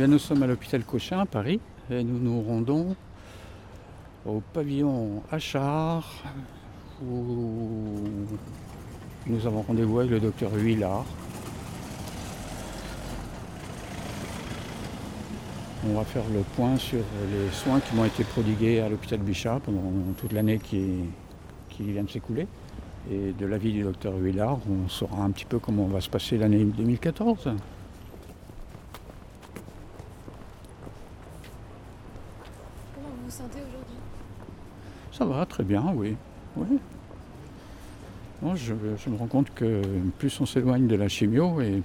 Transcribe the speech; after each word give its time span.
Eh 0.00 0.06
nous 0.06 0.20
sommes 0.20 0.44
à 0.44 0.46
l'hôpital 0.46 0.84
Cochin 0.84 1.18
à 1.18 1.26
Paris 1.26 1.58
et 1.90 2.04
nous 2.04 2.20
nous 2.20 2.40
rendons 2.40 2.94
au 4.24 4.40
pavillon 4.52 5.24
Achard 5.32 6.22
où 7.02 8.04
nous 9.26 9.44
avons 9.44 9.62
rendez-vous 9.62 9.98
avec 9.98 10.12
le 10.12 10.20
docteur 10.20 10.54
Huillard. 10.54 11.04
On 15.88 15.94
va 15.94 16.04
faire 16.04 16.22
le 16.32 16.42
point 16.54 16.76
sur 16.76 17.00
les 17.32 17.50
soins 17.50 17.80
qui 17.80 17.96
m'ont 17.96 18.04
été 18.04 18.22
prodigués 18.22 18.80
à 18.80 18.88
l'hôpital 18.88 19.18
Bichat 19.18 19.58
pendant 19.64 19.82
toute 20.16 20.32
l'année 20.32 20.60
qui, 20.60 20.84
qui, 21.70 21.82
vient 21.82 22.04
de 22.04 22.10
s'écouler. 22.10 22.46
Et 23.10 23.32
de 23.32 23.46
l'avis 23.46 23.72
du 23.72 23.82
docteur 23.82 24.14
Huillard, 24.16 24.58
on 24.70 24.88
saura 24.88 25.24
un 25.24 25.30
petit 25.32 25.46
peu 25.46 25.58
comment 25.58 25.86
va 25.86 26.00
se 26.00 26.08
passer 26.08 26.38
l'année 26.38 26.62
2014. 26.62 27.50
Comment 32.94 33.17
vous 33.28 33.34
vous 33.34 33.42
sentez 33.42 33.58
aujourd'hui? 33.58 33.96
Ça 35.12 35.24
va, 35.24 35.44
très 35.44 35.64
bien, 35.64 35.92
oui. 35.94 36.16
oui. 36.56 36.78
je, 38.54 38.74
je, 38.96 39.10
me 39.10 39.16
rends 39.16 39.26
compte 39.26 39.52
que 39.54 39.82
plus 40.18 40.40
on 40.40 40.46
s'éloigne 40.46 40.86
de 40.86 40.96
la 40.96 41.08
chimio 41.08 41.60
et 41.60 41.82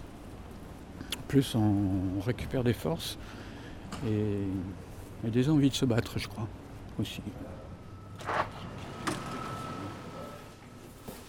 plus 1.28 1.56
on 1.56 2.22
récupère 2.26 2.64
des 2.64 2.74
forces 2.74 3.18
et, 4.08 5.30
des 5.30 5.50
envies 5.50 5.70
de 5.70 5.76
se 5.76 5.86
battre, 5.86 6.20
je 6.20 6.28
crois, 6.28 6.48
aussi. 7.00 7.22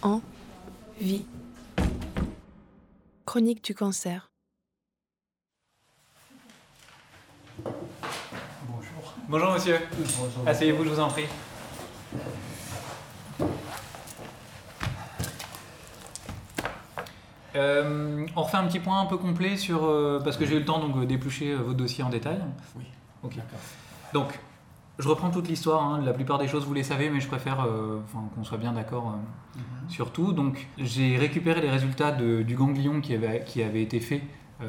En 0.01 0.21
vie. 0.99 1.25
Chronique 3.25 3.63
du 3.63 3.73
cancer. 3.73 4.29
Bonjour. 9.27 9.53
Monsieur. 9.53 9.77
Asseyez-vous, 10.45 10.83
je 10.83 10.89
vous 10.89 10.99
en 10.99 11.07
prie. 11.07 11.25
Euh, 17.55 18.25
on 18.35 18.43
refait 18.43 18.57
un 18.57 18.67
petit 18.67 18.79
point 18.79 19.01
un 19.01 19.05
peu 19.07 19.17
complet 19.17 19.57
sur. 19.57 19.83
Euh, 19.83 20.21
parce 20.23 20.37
que 20.37 20.45
j'ai 20.45 20.55
eu 20.55 20.59
le 20.59 20.65
temps 20.65 20.79
donc 20.79 20.95
euh, 20.97 21.05
d'éplucher 21.07 21.55
votre 21.55 21.73
dossier 21.73 22.03
en 22.03 22.09
détail. 22.09 22.37
Oui. 22.75 22.83
Ok. 23.23 23.33
Donc, 24.13 24.39
je 24.99 25.07
reprends 25.07 25.31
toute 25.31 25.47
l'histoire. 25.47 25.83
Hein. 25.83 26.01
La 26.05 26.13
plupart 26.13 26.37
des 26.37 26.47
choses, 26.47 26.65
vous 26.65 26.75
les 26.75 26.83
savez, 26.83 27.09
mais 27.09 27.19
je 27.19 27.27
préfère 27.27 27.67
qu'on 28.35 28.43
soit 28.43 28.59
bien 28.59 28.73
d'accord 28.73 29.17
mhm. 29.55 29.89
sur 29.89 30.11
tout. 30.11 30.33
Donc, 30.33 30.67
j'ai 30.77 31.17
récupéré 31.17 31.61
les 31.61 31.71
résultats 31.71 32.11
du 32.11 32.55
ganglion 32.55 33.01
qui 33.01 33.15
avait, 33.15 33.43
qui 33.43 33.63
avait 33.63 33.81
été 33.81 33.99
fait, 33.99 34.21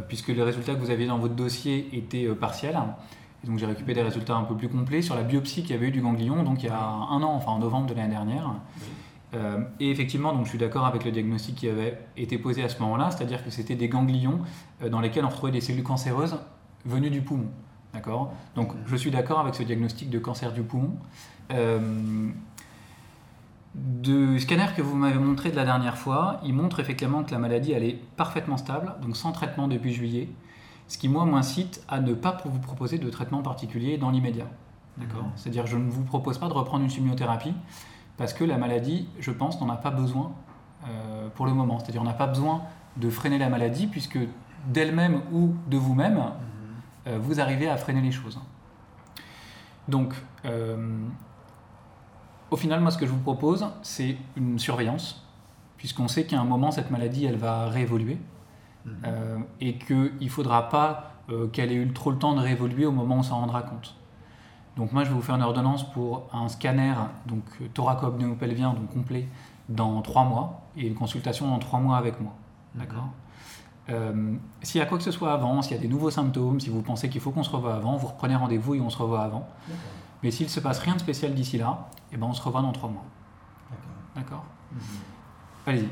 puisque 0.08 0.28
les 0.28 0.42
résultats 0.42 0.74
que 0.74 0.80
vous 0.80 0.90
aviez 0.90 1.06
dans 1.06 1.18
votre 1.18 1.34
dossier 1.34 1.90
étaient 1.92 2.26
partiels. 2.28 2.78
Et 3.46 3.48
donc, 3.48 3.58
j'ai 3.58 3.66
récupéré 3.66 3.94
des 3.94 4.02
résultats 4.02 4.34
un 4.34 4.42
peu 4.42 4.56
plus 4.56 4.68
complets 4.68 5.02
sur 5.02 5.14
la 5.14 5.22
biopsie 5.22 5.62
qu'il 5.62 5.70
y 5.70 5.74
avait 5.74 5.88
eu 5.88 5.92
du 5.92 6.00
ganglion, 6.00 6.42
donc 6.42 6.62
il 6.62 6.66
y 6.66 6.68
a 6.68 6.80
un 6.80 7.22
an, 7.22 7.34
enfin 7.34 7.52
en 7.52 7.58
novembre 7.58 7.86
de 7.86 7.94
l'année 7.94 8.10
dernière. 8.10 8.50
Euh, 9.34 9.60
et 9.80 9.90
effectivement, 9.90 10.32
donc, 10.32 10.44
je 10.44 10.50
suis 10.50 10.58
d'accord 10.58 10.86
avec 10.86 11.04
le 11.04 11.12
diagnostic 11.12 11.54
qui 11.54 11.68
avait 11.68 11.98
été 12.16 12.38
posé 12.38 12.64
à 12.64 12.68
ce 12.68 12.80
moment-là, 12.80 13.10
c'est-à-dire 13.10 13.44
que 13.44 13.50
c'était 13.50 13.76
des 13.76 13.88
ganglions 13.88 14.40
euh, 14.82 14.88
dans 14.88 15.00
lesquels 15.00 15.24
on 15.24 15.28
retrouvait 15.28 15.52
des 15.52 15.60
cellules 15.60 15.84
cancéreuses 15.84 16.38
venues 16.84 17.10
du 17.10 17.22
poumon. 17.22 17.48
D'accord? 17.92 18.32
Donc 18.56 18.72
je 18.86 18.96
suis 18.96 19.10
d'accord 19.10 19.40
avec 19.40 19.54
ce 19.54 19.62
diagnostic 19.62 20.10
de 20.10 20.18
cancer 20.18 20.52
du 20.52 20.62
poumon. 20.62 20.96
Euh, 21.52 22.30
de 23.74 24.38
scanner 24.38 24.66
que 24.74 24.82
vous 24.82 24.96
m'avez 24.96 25.18
montré 25.18 25.50
de 25.50 25.56
la 25.56 25.64
dernière 25.64 25.98
fois, 25.98 26.40
il 26.44 26.54
montre 26.54 26.80
effectivement 26.80 27.22
que 27.24 27.30
la 27.30 27.38
maladie 27.38 27.72
elle 27.72 27.84
est 27.84 27.98
parfaitement 28.16 28.56
stable, 28.56 28.94
donc 29.02 29.16
sans 29.16 29.32
traitement 29.32 29.68
depuis 29.68 29.92
juillet, 29.92 30.28
ce 30.88 30.98
qui 30.98 31.08
moi 31.08 31.24
m'incite 31.24 31.84
à 31.88 32.00
ne 32.00 32.14
pas 32.14 32.36
vous 32.44 32.58
proposer 32.58 32.98
de 32.98 33.08
traitement 33.10 33.42
particulier 33.42 33.98
dans 33.98 34.10
l'immédiat. 34.10 34.46
D'accord 34.96 35.24
mmh. 35.24 35.32
C'est-à-dire 35.36 35.66
je 35.66 35.76
ne 35.76 35.90
vous 35.90 36.04
propose 36.04 36.38
pas 36.38 36.48
de 36.48 36.52
reprendre 36.54 36.84
une 36.84 36.90
chimiothérapie 36.90 37.54
parce 38.16 38.32
que 38.32 38.44
la 38.44 38.56
maladie, 38.56 39.08
je 39.18 39.30
pense, 39.30 39.60
n'en 39.60 39.68
a 39.68 39.76
pas 39.76 39.90
besoin 39.90 40.32
euh, 40.88 41.28
pour 41.34 41.46
le 41.46 41.52
moment. 41.52 41.78
C'est-à-dire 41.78 42.00
on 42.00 42.04
n'a 42.04 42.14
pas 42.14 42.26
besoin 42.26 42.62
de 42.96 43.10
freiner 43.10 43.38
la 43.38 43.48
maladie, 43.48 43.86
puisque 43.86 44.18
d'elle-même 44.66 45.22
ou 45.32 45.54
de 45.68 45.76
vous-même, 45.76 46.14
mhm. 46.14 46.22
euh, 47.08 47.18
vous 47.20 47.40
arrivez 47.40 47.68
à 47.68 47.76
freiner 47.76 48.00
les 48.00 48.12
choses. 48.12 48.40
Donc, 49.88 50.14
euh, 50.44 50.98
au 52.50 52.56
final, 52.56 52.80
moi, 52.80 52.90
ce 52.90 52.98
que 52.98 53.06
je 53.06 53.12
vous 53.12 53.20
propose, 53.20 53.66
c'est 53.82 54.16
une 54.36 54.58
surveillance, 54.58 55.26
puisqu'on 55.76 56.08
sait 56.08 56.24
qu'à 56.24 56.40
un 56.40 56.44
moment, 56.44 56.70
cette 56.70 56.90
maladie, 56.90 57.26
elle 57.26 57.36
va 57.36 57.68
réévoluer, 57.68 58.18
mhm. 58.86 59.44
et 59.60 59.78
qu'il 59.78 60.12
ne 60.20 60.28
faudra 60.28 60.68
pas 60.68 61.12
qu'elle 61.52 61.72
ait 61.72 61.76
eu 61.76 61.92
trop 61.92 62.12
le 62.12 62.18
temps 62.18 62.34
de 62.34 62.40
réévoluer 62.40 62.86
au 62.86 62.92
moment 62.92 63.16
où 63.16 63.18
on 63.18 63.22
s'en 63.22 63.40
rendra 63.40 63.62
compte. 63.62 63.96
Donc 64.76 64.92
moi, 64.92 65.04
je 65.04 65.08
vais 65.08 65.14
vous 65.14 65.22
faire 65.22 65.34
une 65.34 65.42
ordonnance 65.42 65.90
pour 65.90 66.28
un 66.32 66.48
scanner, 66.48 66.94
donc 67.26 67.42
thoraco-abdominopelvien, 67.74 68.74
donc 68.74 68.92
complet, 68.92 69.26
dans 69.68 70.02
trois 70.02 70.24
mois, 70.24 70.62
et 70.76 70.86
une 70.86 70.94
consultation 70.94 71.48
dans 71.48 71.58
trois 71.58 71.80
mois 71.80 71.96
avec 71.96 72.20
moi. 72.20 72.32
Mhm. 72.74 72.80
D'accord? 72.80 73.08
Euh, 73.88 74.34
S'il 74.62 74.78
y 74.78 74.82
a 74.82 74.86
quoi 74.86 74.98
que 74.98 75.04
ce 75.04 75.10
soit 75.10 75.32
avant, 75.32 75.62
s'il 75.62 75.76
y 75.76 75.78
a 75.78 75.82
des 75.82 75.88
nouveaux 75.88 76.10
symptômes, 76.10 76.60
si 76.60 76.70
vous 76.70 76.82
pensez 76.82 77.08
qu'il 77.08 77.20
faut 77.20 77.30
qu'on 77.30 77.42
se 77.42 77.50
revoie 77.50 77.74
avant, 77.74 77.96
vous 77.96 78.08
reprenez 78.08 78.36
rendez-vous 78.36 78.74
et 78.74 78.80
on 78.80 78.90
se 78.90 78.98
revoit 78.98 79.22
avant. 79.22 79.48
Mais 80.22 80.30
s'il 80.30 80.46
ne 80.46 80.50
se 80.50 80.60
passe 80.60 80.78
rien 80.80 80.94
de 80.94 81.00
spécial 81.00 81.34
d'ici 81.34 81.56
là, 81.58 81.88
eh 82.12 82.16
ben 82.16 82.26
on 82.26 82.32
se 82.32 82.42
revoit 82.42 82.62
dans 82.62 82.72
trois 82.72 82.90
mois. 82.90 83.04
D'accord? 84.14 84.44
Mhm. 84.72 84.80
Allez-y. 85.66 85.88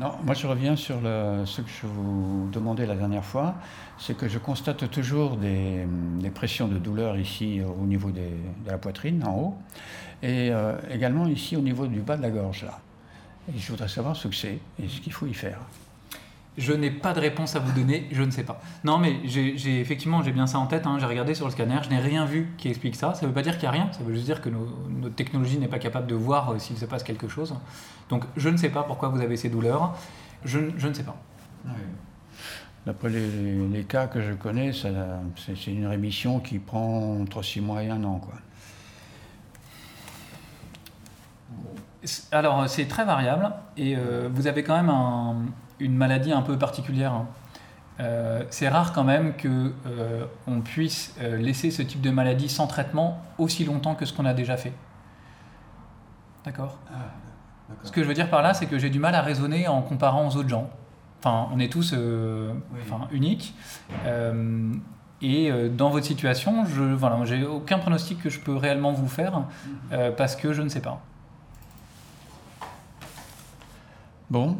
Non, 0.00 0.12
moi 0.24 0.34
je 0.34 0.46
reviens 0.46 0.74
sur 0.74 0.96
ce 1.02 1.60
que 1.60 1.68
je 1.68 1.86
vous 1.86 2.48
demandais 2.50 2.86
la 2.86 2.94
dernière 2.94 3.24
fois, 3.24 3.54
c'est 3.98 4.16
que 4.16 4.28
je 4.28 4.38
constate 4.38 4.90
toujours 4.90 5.36
des, 5.36 5.86
pressions 6.34 6.66
de 6.66 6.78
douleur 6.78 7.18
ici 7.18 7.60
au 7.62 7.84
niveau 7.84 8.10
de 8.10 8.22
la 8.66 8.78
poitrine, 8.78 9.22
en 9.24 9.36
haut, 9.36 9.54
et 10.22 10.50
euh, 10.50 10.76
également 10.90 11.26
ici 11.26 11.56
au 11.56 11.60
niveau 11.60 11.86
du 11.86 12.00
bas 12.00 12.16
de 12.16 12.22
la 12.22 12.30
gorge, 12.30 12.64
là. 12.64 12.80
Et 13.48 13.58
je 13.58 13.70
voudrais 13.70 13.88
savoir 13.88 14.16
ce 14.16 14.28
que 14.28 14.34
c'est 14.34 14.58
et 14.82 14.88
ce 14.88 15.00
qu'il 15.00 15.12
faut 15.12 15.26
y 15.26 15.34
faire. 15.34 15.58
Je 16.58 16.74
n'ai 16.74 16.90
pas 16.90 17.14
de 17.14 17.20
réponse 17.20 17.56
à 17.56 17.60
vous 17.60 17.72
donner, 17.72 18.08
je 18.12 18.22
ne 18.22 18.30
sais 18.30 18.42
pas. 18.42 18.60
Non, 18.84 18.98
mais 18.98 19.20
j'ai 19.24 19.80
effectivement, 19.80 20.22
j'ai 20.22 20.32
bien 20.32 20.46
ça 20.46 20.58
en 20.58 20.66
tête. 20.66 20.86
Hein. 20.86 20.98
j'ai 21.00 21.06
regardé 21.06 21.34
sur 21.34 21.46
le 21.46 21.52
scanner, 21.52 21.78
je 21.82 21.88
n'ai 21.88 21.98
rien 21.98 22.26
vu 22.26 22.52
qui 22.58 22.68
explique 22.68 22.94
ça. 22.94 23.14
Ça 23.14 23.22
ne 23.22 23.28
veut 23.28 23.34
pas 23.34 23.40
dire 23.42 23.54
qu'il 23.54 23.62
n'y 23.62 23.68
a 23.68 23.82
rien, 23.82 23.90
ça 23.92 24.00
veut 24.04 24.12
juste 24.12 24.26
dire 24.26 24.42
que 24.42 24.50
notre 24.50 25.14
technologie 25.14 25.58
n'est 25.58 25.68
pas 25.68 25.78
capable 25.78 26.06
de 26.06 26.14
voir 26.14 26.50
euh, 26.50 26.58
s'il 26.58 26.76
se 26.76 26.84
passe 26.84 27.02
quelque 27.02 27.26
chose. 27.26 27.54
Donc, 28.10 28.24
je 28.36 28.50
ne 28.50 28.58
sais 28.58 28.68
pas 28.68 28.82
pourquoi 28.82 29.08
vous 29.08 29.22
avez 29.22 29.38
ces 29.38 29.48
douleurs. 29.48 29.96
Je, 30.44 30.58
ne 30.58 30.92
sais 30.92 31.04
pas. 31.04 31.16
D'après 32.84 33.08
les, 33.08 33.84
cas 33.84 34.06
que 34.06 34.20
je 34.20 34.32
connais, 34.32 34.72
c'est 34.72 35.70
une 35.70 35.86
rémission 35.86 36.40
qui 36.40 36.58
prend 36.58 37.20
entre 37.20 37.42
6 37.42 37.60
mois 37.62 37.82
et 37.82 37.88
un 37.88 38.04
an. 38.04 38.18
Quoi. 38.18 38.34
Alors, 42.32 42.68
c'est 42.68 42.86
très 42.86 43.04
variable 43.04 43.52
et 43.76 43.96
euh, 43.96 44.28
vous 44.32 44.48
avez 44.48 44.64
quand 44.64 44.74
même 44.74 44.90
un, 44.90 45.36
une 45.82 45.96
maladie 45.96 46.32
un 46.32 46.42
peu 46.42 46.56
particulière. 46.56 47.12
Hein. 47.12 47.26
Euh, 48.00 48.42
c'est 48.50 48.68
rare 48.68 48.92
quand 48.92 49.04
même 49.04 49.34
que 49.34 49.72
euh, 49.86 50.24
on 50.46 50.60
puisse 50.60 51.14
euh, 51.20 51.36
laisser 51.36 51.70
ce 51.70 51.82
type 51.82 52.00
de 52.00 52.10
maladie 52.10 52.48
sans 52.48 52.66
traitement 52.66 53.22
aussi 53.38 53.64
longtemps 53.64 53.94
que 53.94 54.06
ce 54.06 54.12
qu'on 54.12 54.24
a 54.24 54.32
déjà 54.32 54.56
fait. 54.56 54.72
D'accord? 56.44 56.78
Ah, 56.90 57.74
Ce 57.82 57.92
que 57.92 58.02
je 58.02 58.08
veux 58.08 58.14
dire 58.14 58.30
par 58.30 58.42
là, 58.42 58.54
c'est 58.54 58.66
que 58.66 58.78
j'ai 58.78 58.90
du 58.90 58.98
mal 58.98 59.14
à 59.14 59.20
raisonner 59.20 59.68
en 59.68 59.82
comparant 59.82 60.26
aux 60.26 60.36
autres 60.36 60.48
gens. 60.48 60.70
Enfin, 61.18 61.48
on 61.52 61.60
est 61.60 61.72
tous 61.72 61.94
uniques. 63.12 63.54
et 65.20 65.52
dans 65.70 65.90
votre 65.90 66.06
situation, 66.06 66.64
je 66.64 66.82
voilà, 66.82 67.24
j'ai 67.24 67.44
aucun 67.44 67.78
pronostic 67.78 68.20
que 68.20 68.28
je 68.28 68.40
peux 68.40 68.56
réellement 68.56 68.92
vous 68.92 69.06
faire 69.06 69.44
mm-hmm. 69.92 70.16
parce 70.16 70.34
que 70.34 70.52
je 70.52 70.62
ne 70.62 70.68
sais 70.68 70.80
pas. 70.80 71.00
Bon, 74.30 74.56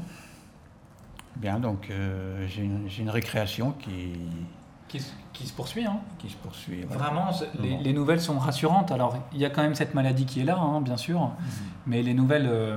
Bien, 1.36 1.58
donc 1.58 1.88
euh, 1.90 2.46
j'ai 2.48 2.62
une, 2.62 3.10
récréation 3.10 3.72
qui... 3.72 4.12
Qui, 4.88 5.46
se 5.46 5.52
poursuit. 5.54 5.86
Hein. 5.86 6.00
Qui 6.18 6.28
se 6.28 6.36
poursuit. 6.36 6.82
Vraiment, 6.82 7.30
les, 7.58 7.94
nouvelles 7.94 8.20
sont 8.20 8.38
rassurantes. 8.38 8.92
Alors, 8.92 9.16
il 9.32 9.38
y 9.38 9.46
a 9.46 9.50
quand 9.50 9.62
même 9.62 9.74
cette 9.74 9.94
maladie 9.94 10.26
qui 10.26 10.40
est 10.40 10.44
là, 10.44 10.58
hein, 10.58 10.82
bien 10.82 10.98
sûr, 10.98 11.20
mhm. 11.20 11.32
mais 11.86 12.02
les 12.02 12.12
nouvelles 12.12 12.46
euh, 12.46 12.76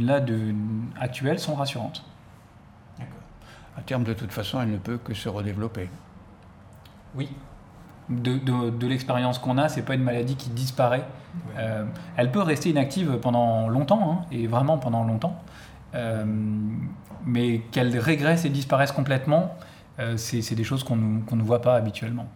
là 0.00 0.18
de, 0.18 0.52
actuelles 0.98 1.38
sont 1.38 1.54
rassurantes. 1.54 2.04
D'accord. 2.98 3.14
À 3.78 3.82
terme, 3.82 4.02
de 4.02 4.12
toute 4.12 4.32
façon, 4.32 4.60
elle 4.60 4.72
ne 4.72 4.78
peut 4.78 4.98
que 4.98 5.14
se 5.14 5.28
redévelopper. 5.28 5.88
Oui. 7.14 7.28
De, 8.08 8.38
de, 8.70 8.86
l'expérience 8.88 9.38
qu'on 9.38 9.56
a, 9.56 9.68
c'est 9.68 9.82
pas 9.82 9.94
une 9.94 10.02
maladie 10.02 10.34
qui 10.34 10.50
disparaît. 10.50 11.06
Euh, 11.56 11.84
elle 12.16 12.32
peut 12.32 12.42
rester 12.42 12.70
inactive 12.70 13.18
pendant 13.22 13.68
longtemps, 13.68 14.10
hein, 14.12 14.26
et 14.32 14.48
vraiment 14.48 14.78
pendant 14.78 15.04
longtemps. 15.04 15.40
Euh, 15.94 16.24
mais 17.26 17.60
qu'elles 17.72 17.98
régressent 17.98 18.44
et 18.44 18.50
disparaissent 18.50 18.92
complètement, 18.92 19.56
euh, 19.98 20.16
c'est 20.16 20.54
des 20.54 20.64
choses 20.64 20.84
qu'on 20.84 20.96
ne 20.96 21.42
voit 21.42 21.60
pas 21.60 21.76
habituellement. 21.76 22.28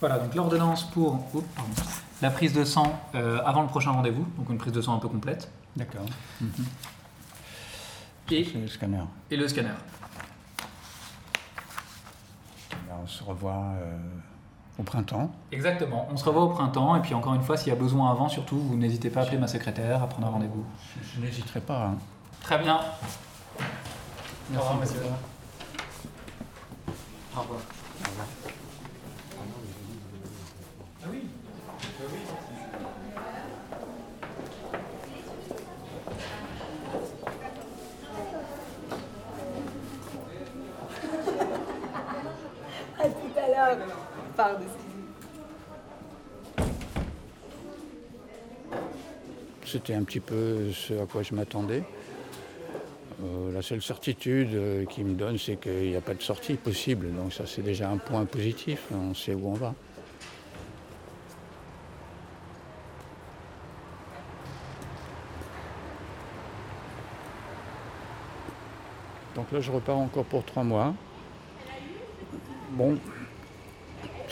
Voilà, 0.00 0.18
donc 0.18 0.34
l'ordonnance 0.34 0.90
pour... 0.90 1.28
Oh, 1.34 1.42
la 2.22 2.30
prise 2.30 2.52
de 2.52 2.64
sang 2.64 3.00
euh, 3.14 3.40
avant 3.44 3.62
le 3.62 3.68
prochain 3.68 3.90
rendez-vous, 3.92 4.26
donc 4.36 4.48
une 4.50 4.58
prise 4.58 4.72
de 4.72 4.80
sang 4.82 4.94
un 4.94 4.98
peu 4.98 5.08
complète, 5.08 5.50
D'accord. 5.76 6.04
et, 8.30 8.44
C'est 8.44 8.58
le 8.58 8.68
scanner. 8.68 9.02
et 9.30 9.36
le 9.36 9.48
scanner. 9.48 9.68
Là, 12.88 12.96
on 13.02 13.06
se 13.06 13.22
revoit 13.24 13.64
euh, 13.80 13.96
au 14.78 14.82
printemps. 14.82 15.30
Exactement, 15.52 16.08
on 16.12 16.16
se 16.16 16.24
revoit 16.24 16.42
au 16.44 16.48
printemps, 16.50 16.94
et 16.96 17.00
puis 17.00 17.14
encore 17.14 17.34
une 17.34 17.42
fois, 17.42 17.56
s'il 17.56 17.68
y 17.68 17.72
a 17.72 17.78
besoin 17.78 18.10
avant, 18.10 18.28
surtout, 18.28 18.58
vous 18.58 18.76
n'hésitez 18.76 19.10
pas 19.10 19.20
à 19.20 19.22
appeler 19.24 19.38
ma 19.38 19.48
secrétaire, 19.48 20.02
à 20.02 20.06
prendre 20.06 20.26
un 20.26 20.30
rendez-vous. 20.30 20.64
Je, 21.02 21.16
je 21.16 21.20
n'hésiterai 21.24 21.60
pas. 21.60 21.86
hein. 21.86 21.98
Très 22.42 22.58
bien. 22.58 22.80
Merci 24.50 24.68
revoir, 24.68 24.74
beaucoup. 24.74 24.80
monsieur. 24.80 25.00
Au 27.36 27.40
revoir. 27.40 27.60
Ah 31.02 31.06
oui 31.10 31.22
À 43.02 43.08
C'était 49.64 49.94
un 49.94 50.02
petit 50.02 50.20
peu 50.20 50.72
ce 50.72 50.94
à 50.94 51.06
quoi 51.06 51.22
je 51.22 51.34
m'attendais. 51.34 51.84
Euh, 53.22 53.52
la 53.52 53.62
seule 53.62 53.82
certitude 53.82 54.54
euh, 54.54 54.84
qu'il 54.86 55.04
me 55.04 55.14
donne, 55.14 55.38
c'est 55.38 55.56
qu'il 55.56 55.90
n'y 55.90 55.96
a 55.96 56.00
pas 56.00 56.14
de 56.14 56.22
sortie 56.22 56.54
possible. 56.54 57.14
Donc 57.14 57.32
ça, 57.32 57.44
c'est 57.46 57.62
déjà 57.62 57.88
un 57.88 57.98
point 57.98 58.24
positif. 58.24 58.86
On 58.92 59.14
sait 59.14 59.34
où 59.34 59.48
on 59.48 59.54
va. 59.54 59.74
Donc 69.34 69.52
là, 69.52 69.60
je 69.60 69.70
repars 69.70 69.98
encore 69.98 70.24
pour 70.24 70.44
trois 70.44 70.64
mois. 70.64 70.94
Bon, 72.72 72.98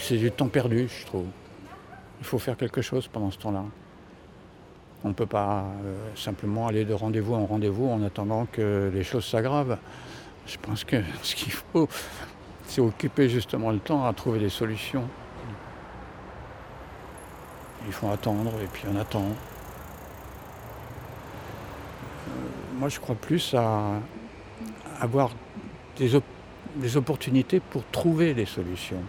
c'est 0.08 0.16
du 0.16 0.30
temps 0.32 0.48
perdu, 0.48 0.88
je 0.88 1.04
trouve. 1.04 1.26
Il 2.20 2.24
faut 2.24 2.38
faire 2.38 2.56
quelque 2.56 2.80
chose 2.80 3.06
pendant 3.08 3.30
ce 3.30 3.36
temps-là. 3.36 3.62
On 5.04 5.08
ne 5.08 5.12
peut 5.12 5.26
pas 5.26 5.66
euh, 5.84 5.94
simplement 6.16 6.66
aller 6.66 6.86
de 6.86 6.94
rendez-vous 6.94 7.34
en 7.34 7.44
rendez-vous 7.44 7.90
en 7.90 8.02
attendant 8.02 8.46
que 8.50 8.90
les 8.92 9.04
choses 9.04 9.26
s'aggravent. 9.26 9.76
Je 10.46 10.56
pense 10.56 10.82
que 10.84 10.96
ce 11.22 11.34
qu'il 11.34 11.52
faut, 11.52 11.88
c'est 12.66 12.80
occuper 12.80 13.28
justement 13.28 13.70
le 13.70 13.80
temps 13.80 14.06
à 14.06 14.14
trouver 14.14 14.38
des 14.38 14.48
solutions. 14.48 15.06
Il 17.86 17.92
faut 17.92 18.08
attendre 18.08 18.52
et 18.62 18.66
puis 18.72 18.84
on 18.90 18.96
attend. 18.98 19.26
Euh, 22.28 22.30
moi, 22.78 22.88
je 22.88 22.98
crois 22.98 23.14
plus 23.14 23.52
à 23.54 24.00
avoir 25.00 25.32
des, 25.98 26.14
op- 26.14 26.24
des 26.76 26.96
opportunités 26.96 27.60
pour 27.60 27.84
trouver 27.92 28.32
des 28.32 28.46
solutions. 28.46 29.02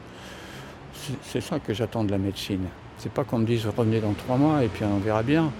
C'est- 1.23 1.41
ça 1.41 1.59
que 1.59 1.73
j'attends 1.73 2.03
de 2.03 2.11
la 2.11 2.17
médecine. 2.17 2.67
C'est 2.97 3.11
pas 3.11 3.23
qu'on 3.23 3.39
me 3.39 3.45
dise 3.45 3.65
revenez 3.65 3.99
dans 4.01 4.13
trois 4.13 4.37
mois 4.37 4.63
et 4.63 4.67
puis 4.67 4.83
on 4.83 4.97
verra 4.99 5.23
bien. 5.23 5.51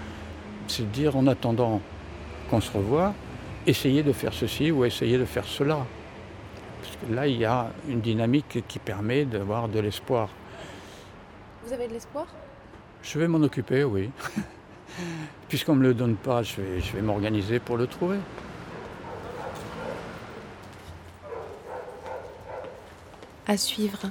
C'est 0.68 0.82
de 0.82 0.88
dire 0.94 1.16
en 1.16 1.26
attendant 1.26 1.80
qu'on 2.50 2.60
se 2.60 2.70
revoit, 2.76 3.14
essayez 3.66 4.02
de 4.02 4.12
faire 4.12 4.32
ceci 4.32 4.70
ou 4.70 4.84
essayez 4.84 5.18
de 5.18 5.24
faire 5.24 5.44
cela. 5.46 5.78
Parce 6.82 6.96
que 6.96 7.14
là, 7.14 7.26
il 7.26 7.36
y 7.38 7.44
a 7.44 7.70
une 7.88 8.00
dynamique 8.00 8.62
qui 8.68 8.78
permet 8.78 9.24
d'avoir 9.24 9.68
de 9.68 9.80
l'espoir. 9.80 10.28
Vous 11.64 11.72
avez 11.72 11.88
de 11.88 11.92
l'espoir? 11.94 12.26
Je 13.02 13.18
vais 13.18 13.28
m'en 13.28 13.38
occuper, 13.42 13.84
oui. 13.84 14.10
Puisqu'on 15.48 15.74
ne 15.74 15.80
me 15.80 15.84
le 15.88 15.94
donne 15.94 16.16
pas, 16.16 16.42
je 16.42 16.56
vais, 16.60 16.80
je 16.80 16.92
vais 16.92 17.02
m'organiser 17.02 17.58
pour 17.58 17.76
le 17.76 17.86
trouver. 17.86 18.18
À 23.46 23.56
suivre. 23.56 24.10